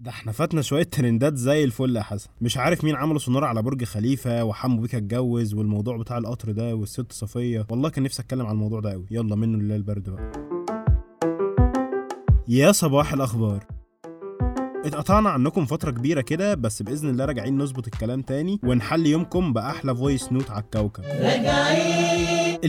ده 0.00 0.10
إحنا 0.10 0.32
فاتنا 0.32 0.62
شوية 0.62 0.82
ترندات 0.82 1.36
زي 1.36 1.64
الفل 1.64 1.96
يا 1.96 2.02
حسن. 2.02 2.30
مش 2.40 2.56
عارف 2.56 2.84
مين 2.84 2.94
عملوا 2.94 3.18
سونار 3.18 3.44
على 3.44 3.62
برج 3.62 3.84
خليفة 3.84 4.44
وحمو 4.44 4.80
بيكا 4.82 4.98
اتجوز 4.98 5.54
والموضوع 5.54 5.96
بتاع 5.96 6.18
القطر 6.18 6.52
ده 6.52 6.74
والست 6.74 7.12
صفية. 7.12 7.66
والله 7.70 7.88
كان 7.88 8.04
نفسي 8.04 8.22
اتكلم 8.22 8.46
عن 8.46 8.52
الموضوع 8.52 8.80
ده 8.80 8.92
قوي. 8.92 9.06
يلا 9.10 9.36
منه 9.36 9.58
لله 9.58 9.76
البرد 9.76 10.10
بقى. 10.10 10.32
يا 12.48 12.72
صباح 12.72 13.12
الأخبار. 13.12 13.66
اتقطعنا 14.84 15.30
عنكم 15.30 15.66
فترة 15.66 15.90
كبيرة 15.90 16.20
كده 16.20 16.54
بس 16.54 16.82
بإذن 16.82 17.08
الله 17.08 17.24
راجعين 17.24 17.58
نظبط 17.58 17.86
الكلام 17.86 18.22
تاني 18.22 18.60
ونحل 18.64 19.06
يومكم 19.06 19.52
بأحلى 19.52 19.96
voice 19.96 20.32
note 20.32 20.50
على 20.50 20.62
الكوكب. 20.64 21.04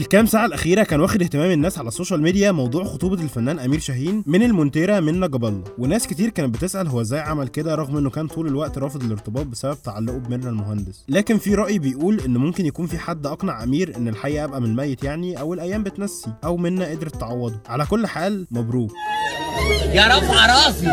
الكام 0.02 0.26
ساعة 0.26 0.46
الأخيرة 0.46 0.82
كان 0.82 1.00
واخد 1.00 1.22
اهتمام 1.22 1.50
الناس 1.50 1.78
على 1.78 1.88
ال 1.88 1.93
social 1.93 2.22
media 2.22 2.52
موضوع 2.52 2.84
خطوبة 2.84 3.22
الفنان 3.22 3.58
أمير 3.58 3.80
شاهين 3.80 4.24
من 4.26 4.42
المونتيرة 4.42 5.00
منى 5.00 5.28
جاب 5.28 5.44
الله. 5.44 5.64
وناس 5.78 6.06
كتير 6.06 6.28
كانت 6.28 6.54
بتسأل 6.54 6.88
هو 6.88 7.00
إزاي 7.00 7.20
عمل 7.20 7.48
كده 7.48 7.74
رغم 7.74 7.96
إنه 7.96 8.10
كان 8.10 8.26
طول 8.26 8.46
الوقت 8.46 8.78
رافض 8.78 9.02
الارتباط 9.04 9.46
بسبب 9.46 9.76
تعلقه 9.84 10.18
بمنى 10.18 10.48
المهندس 10.48 11.04
لكن 11.08 11.38
في 11.38 11.54
رأي 11.54 11.78
بيقول 11.78 12.20
إن 12.20 12.36
ممكن 12.36 12.66
يكون 12.66 12.86
في 12.86 12.98
حد 12.98 13.26
أقنع 13.26 13.62
أمير 13.62 13.96
إن 13.96 14.08
الحقيقة 14.08 14.44
أبقى 14.44 14.60
من 14.60 14.70
الميت 14.70 15.04
يعني 15.04 15.40
أو 15.40 15.54
الأيام 15.54 15.82
بتنسي 15.82 16.30
أو 16.44 16.56
منى 16.56 16.84
قدرت 16.84 17.16
تعوضه. 17.16 17.60
على 17.68 17.86
كل 17.86 18.06
حال 18.06 18.46
مبروك. 18.50 18.92
يا 19.92 20.06
رافع 20.06 20.46
راسي. 20.66 20.86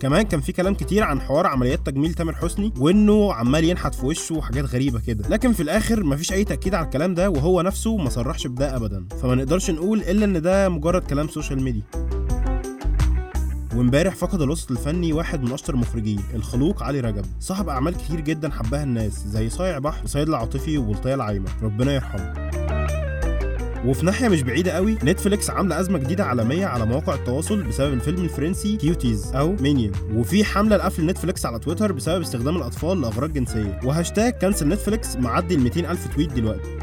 كمان 0.00 0.22
كان 0.22 0.40
في 0.40 0.52
كلام 0.52 0.74
كتير 0.74 1.02
عن 1.02 1.20
حوار 1.20 1.46
عمليات 1.46 1.86
تجميل 1.86 2.14
تامر 2.14 2.34
حسني 2.34 2.72
وإنه 2.78 3.32
عمال 3.32 3.64
ينحت 3.64 3.94
في 3.94 4.06
وشه 4.06 4.34
وحاجات 4.34 4.64
غريبة 4.64 5.00
كده. 5.00 5.28
لكن 5.28 5.52
في 5.52 5.62
الآخر 5.62 6.04
مفيش 6.04 6.32
أي 6.32 6.44
تأكيد 6.44 6.74
على 6.74 6.84
الكلام 6.84 7.14
ده 7.14 7.30
وهو 7.30 7.62
نفسه 7.62 7.96
ما 7.96 8.10
صرحش 8.10 8.46
بده 8.46 8.76
ابدا. 8.76 9.06
فما 9.22 9.34
نقدرش 9.34 9.70
نقول 9.70 10.00
إلا 10.00 10.24
إن 10.24 10.42
ده 10.42 10.68
مجرد 10.68 11.02
كلام 11.02 11.28
social 11.28 11.62
media 11.62 11.82
وإمبارح 13.74 14.14
فقد 14.14 14.42
الوسط 14.42 14.70
الفني 14.70 15.12
واحد 15.12 15.42
من 15.42 15.52
أشطر 15.52 15.74
المخرجين 15.74 16.20
الخلوق 16.34 16.82
علي 16.82 17.00
رجب. 17.00 17.24
صاحب 17.40 17.68
أعمال 17.68 17.96
كتير 17.96 18.20
جدا 18.20 18.50
حبها 18.50 18.82
الناس 18.82 19.26
زي 19.26 19.50
صايع 19.50 19.78
بحر 19.78 20.04
وسيد 20.04 20.28
العاطفي 20.28 20.78
وبلطية 20.78 21.14
العايمة. 21.14 21.50
ربنا 21.62 21.94
يرحمه. 21.94 22.43
وفي 23.84 24.06
ناحية 24.06 24.28
مش 24.28 24.42
بعيدة 24.42 24.72
قوي 24.72 24.98
نتفليكس 25.04 25.50
عاملة 25.50 25.80
أزمة 25.80 25.98
جديدة 25.98 26.24
عالمية 26.24 26.66
على 26.66 26.86
مواقع 26.86 27.14
التواصل 27.14 27.62
بسبب 27.62 27.92
الفيلم 27.92 28.24
الفرنسي 28.24 28.76
Cuties 28.76 29.32
أو 29.34 29.56
Mignonnes 29.60 29.92
وفي 30.14 30.44
حملة 30.44 30.76
لقفل 30.76 31.06
نتفليكس 31.06 31.46
على 31.46 31.58
تويتر 31.58 31.92
بسبب 31.92 32.20
استخدام 32.20 32.56
الأطفال 32.56 33.00
لأغراض 33.00 33.32
جنسية. 33.32 33.80
وهاشتاج 33.84 34.32
cancel 34.32 34.68
Netflix 34.68 35.16
معدي 35.16 35.54
ال 35.54 35.60
200 35.60 35.90
ألف 35.90 36.14
tweet 36.14 36.32
دلوقتي. 36.32 36.78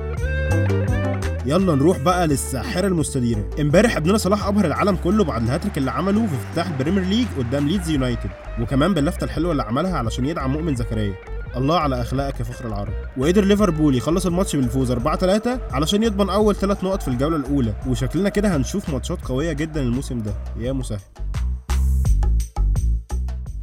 يلا 1.45 1.75
نروح 1.75 1.97
بقى 1.97 2.27
للساحرة 2.27 2.87
المستديرة. 2.87 3.49
امبارح 3.59 3.97
ابننا 3.97 4.17
صلاح 4.17 4.47
أبهر 4.47 4.65
العالم 4.65 4.95
كله 4.95 5.23
بعد 5.23 5.43
الهاتريك 5.43 5.77
اللي 5.77 5.91
عمله 5.91 6.27
في 6.27 6.33
افتتاح 6.35 6.67
ال 6.67 6.72
Premier 6.72 7.03
League 7.03 7.27
قدام 7.37 7.67
ليدز 7.67 7.89
يونايتد 7.89 8.29
وكمان 8.61 8.93
باللفتة 8.93 9.23
الحلوة 9.23 9.51
اللي 9.51 9.63
عملها 9.63 9.97
علشان 9.97 10.25
يدعم 10.25 10.53
مؤمن 10.53 10.75
زكريا. 10.75 11.13
الله 11.57 11.79
على 11.79 12.01
أخلاقك 12.01 12.39
يا 12.39 12.45
فخر 12.45 12.67
العرب. 12.67 12.93
وقدر 13.17 13.45
ليفربول 13.45 13.95
يخلص 13.95 14.25
الماتش 14.25 14.55
بالفوز 14.55 14.91
4 14.91 15.17
3 15.17 15.59
علشان 15.71 16.03
يضمن 16.03 16.29
أول 16.29 16.55
ثلاث 16.55 16.83
نقط 16.83 17.01
في 17.01 17.07
الجولة 17.07 17.35
الأولى. 17.35 17.73
وشكلنا 17.87 18.29
كده 18.29 18.55
هنشوف 18.55 18.89
ماتشات 18.89 19.25
قوية 19.25 19.53
جدا 19.53 19.81
الموسم 19.81 20.21
ده. 20.21 20.33
يا 20.59 20.71
مسهل. 20.71 20.99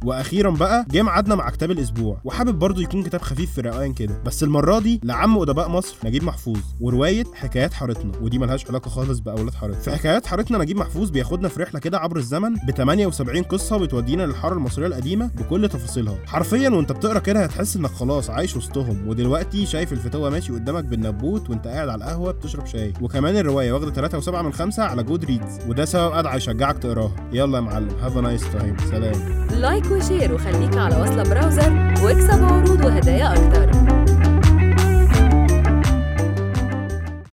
وأخيرا 0.05 0.49
بقى 0.51 0.85
جه 0.91 1.01
ميعادنا 1.03 1.35
مع 1.35 1.49
كتاب 1.49 1.71
الأسبوع 1.71 2.21
وحابب 2.23 2.59
برضه 2.59 2.81
يكون 2.81 3.03
كتاب 3.03 3.21
خفيف 3.21 3.51
في 3.51 3.61
الروقان 3.61 3.93
كده 3.93 4.21
بس 4.25 4.43
المرة 4.43 4.79
دي 4.79 5.01
لعم 5.03 5.37
أدباء 5.37 5.69
مصر 5.69 5.95
نجيب 6.05 6.23
محفوظ 6.23 6.59
ورواية 6.81 7.23
حكايات 7.33 7.73
حارتنا 7.73 8.11
ودي 8.21 8.39
ملهاش 8.39 8.67
علاقة 8.69 8.89
خالص 8.89 9.19
بأولاد 9.19 9.53
حارتنا. 9.53 9.79
في 9.81 9.91
حكايات 9.91 10.25
حارتنا 10.25 10.57
نجيب 10.57 10.77
محفوظ 10.77 11.09
بياخدنا 11.09 11.47
في 11.47 11.63
رحلة 11.63 11.79
كده 11.79 11.97
عبر 11.99 12.17
الزمن 12.17 12.53
ب 12.67 12.71
78 12.71 13.43
قصة 13.43 13.77
بتودينا 13.77 14.23
للحارة 14.23 14.53
المصرية 14.53 14.87
القديمة 14.87 15.27
بكل 15.37 15.69
تفاصيلها. 15.69 16.17
حرفيا 16.27 16.69
وأنت 16.69 16.91
بتقرأ 16.91 17.19
كده 17.19 17.43
هتحس 17.43 17.75
إنك 17.75 17.89
خلاص 17.91 18.29
عايش 18.29 18.55
وسطهم 18.57 19.07
ودلوقتي 19.07 19.65
شايف 19.65 19.93
الفتوه 19.93 20.29
ماشي 20.29 20.53
قدامك 20.53 20.83
بالنبوت 20.83 21.49
وأنت 21.49 21.67
قاعد 21.67 21.89
على 21.89 22.03
القهوة 22.03 22.31
بتشرب 22.31 22.65
شاي. 22.65 22.93
وكمان 23.01 23.37
الرواية 23.37 23.71
واخدة 23.71 24.07
3.7 24.09 24.29
من 24.29 24.53
5 24.53 24.83
على 24.83 25.03
Goodreads 25.03 25.59
وده 25.67 25.85
سبب 25.85 26.11
ادعى 26.13 26.37
يشجعك 26.37 26.77
تقراها. 26.77 27.29
يلا 27.33 27.57
يا 27.57 27.61
معلم 27.63 27.89
have 28.01 28.17
nice 28.17 28.51
time 28.51 28.77
سلام. 28.91 29.47
وشير 29.91 30.33
وخليك 30.33 30.77
على 30.77 30.95
وصلة 31.01 31.23
براوزر 31.23 31.71
واكسب 32.03 32.43
عروض 32.43 32.85
وهدايا 32.85 33.33
أكتر. 33.33 33.78